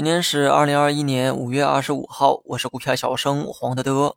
[0.00, 4.16] 今天是二零二一年五月二十五号，我是股票小生黄德德。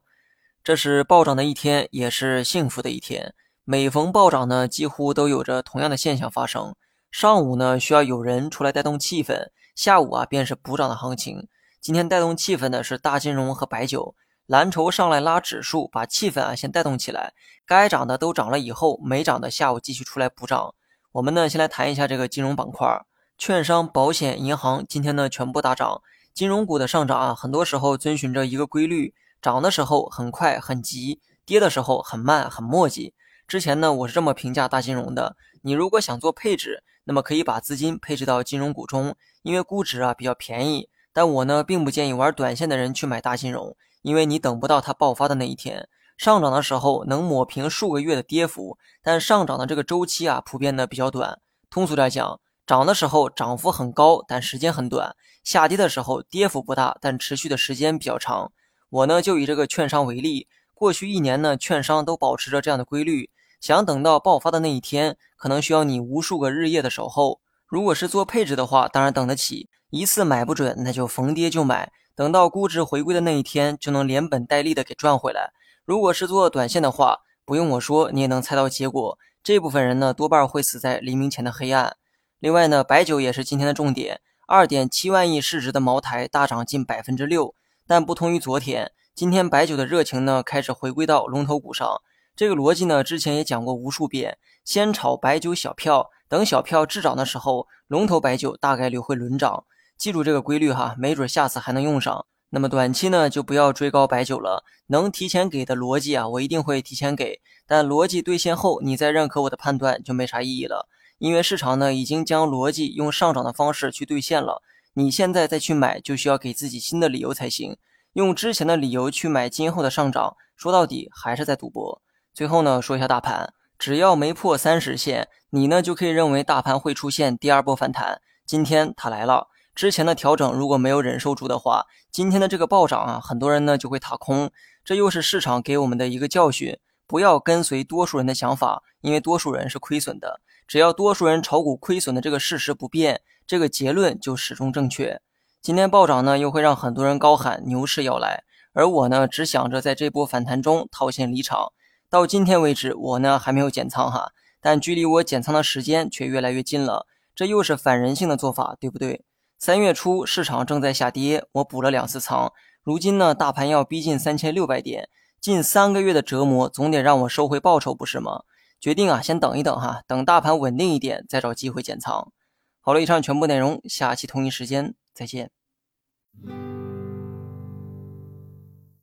[0.63, 3.33] 这是暴涨的一天，也是幸福的一天。
[3.65, 6.73] 每逢暴涨呢，几乎都有着同样的现象发生。
[7.11, 11.49] 上午呢，需要有人出来带动气氛；下午啊，便是补涨的行情。
[11.81, 14.15] 今天带动气氛的是大金融和白酒，
[14.45, 17.33] 蓝筹上来拉指数，把气氛啊先带动起来。
[17.65, 20.73] 该涨的都涨了以后，没涨的下午继续出来补涨。
[21.11, 23.05] 我们呢，先来谈一下这个金融板块。
[23.45, 26.01] 券商、保险、银行今天呢全部大涨。
[26.33, 33.11] 金融股的上涨啊，很多时候遵循着一个规律：涨的时候很快很急，跌的时候很慢很磨叽。
[33.45, 40.87] 之前呢，我是这么评价大金融的：你如果想做配置，那么可以把资金配置到金融股中，因为估值啊比较便宜。
[41.11, 45.89] 但我呢，并不建议玩短线的人去买大金融，因为你等不到它爆发的那一天。
[46.15, 51.41] 上涨的时候能抹平数个月的跌幅，但上涨的这个周期啊，普遍的比较短。
[51.69, 52.39] 通俗点讲。
[52.65, 58.51] 涨的时候涨幅很高，但时间很短；下跌的时候跌幅不大，但持续的时间比较长。
[58.89, 63.29] 我呢就以这个券商为例，过去一年呢，券商都保持着这样的规律。
[63.59, 67.41] 想等到爆发的那一天，可能需要你无数个日夜的守候。
[67.65, 75.51] 如果是做配置的话，当然等得起，一次买不准，那就逢跌就买，等到估值回归的那一天，就能连本带利的给赚回来。
[75.83, 79.17] 如果是做短线的话，不用我说，你也能猜到结果。
[79.43, 81.97] 这部分人呢，多半会死在黎明前的黑暗。
[82.43, 87.55] 另外呢，白酒也是今天的重点，二点七万亿市值的茅台大涨近百分之六。
[87.87, 92.01] 但不同于昨天，今天白酒的热情呢开始回归到龙头股上。
[92.35, 94.37] 这个逻辑呢，之前也讲过无数遍。
[94.65, 99.63] 先炒白酒小票，等小票滞涨的时候，龙头白酒大概率会轮涨。
[99.97, 102.25] 记住这个规律哈，没准下次还能用上。
[102.49, 104.65] 那么短期呢，就不要追高白酒了。
[104.87, 107.39] 能提前给的逻辑啊，我一定会提前给。
[107.65, 110.89] 但逻辑兑现后，你再认可我的判断就没啥意义了。
[111.23, 114.61] 因为市场呢已经将逻辑用上涨的方式去兑现了，
[114.95, 117.77] 你现在再去买就需要给自己新的理由才行。
[118.11, 122.01] 用之前的理由去买今后的上涨，说到底还是在赌博。
[122.33, 128.19] 最后呢说一下大盘，只要没破三十线，你呢就可以认为大盘会出现第二波反弹。
[128.45, 134.51] 今天它来了，之前的调整如果没有忍受住的话，今天的这个暴涨啊，很多人呢就会踏空。
[134.83, 136.77] 这又是市场给我们的一个教训，
[137.13, 140.41] 不要跟随多数人的想法，因为多数人是亏损的。
[140.67, 145.21] 只要多数人炒股亏损的这个事实不变，这个结论就始终正确。
[145.61, 151.71] 今天暴涨呢，又会让很多人高喊牛市要来，而我呢，只想着在这波反弹中套现离场。
[152.09, 157.05] 到今天为止，我呢还没有减仓哈，但距离我减仓的时间却越来越近了。
[157.35, 159.23] 这又是反人性的做法，对不对？
[159.59, 162.51] 三月初市场正在下跌，我补了两次仓。
[162.81, 165.07] 如今呢，大盘要逼近三千六百点，
[165.43, 168.43] 近三个月的折磨总得让我收回报酬，不是吗？
[168.79, 172.31] 决定啊，先等一等哈，等大盘稳定一点，再找机会减仓。
[172.79, 175.51] 好了，以上全部内容，下期同一时间再见。